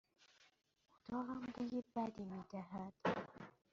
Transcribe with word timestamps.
اتاقم 0.93 1.39
بوی 1.55 1.81
بدی 1.95 2.23
می 2.31 2.43
دهد. 2.51 2.93